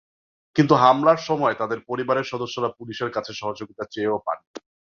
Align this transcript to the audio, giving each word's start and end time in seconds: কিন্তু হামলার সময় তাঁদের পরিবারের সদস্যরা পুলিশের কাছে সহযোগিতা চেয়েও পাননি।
কিন্তু 0.55 0.73
হামলার 0.75 1.19
সময় 1.27 1.55
তাঁদের 1.55 1.79
পরিবারের 1.89 2.29
সদস্যরা 2.31 2.69
পুলিশের 2.77 3.09
কাছে 3.11 3.31
সহযোগিতা 3.33 3.83
চেয়েও 3.91 4.17
পাননি। 4.25 4.49